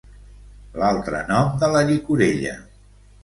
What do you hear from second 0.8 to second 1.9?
L'altre nom de la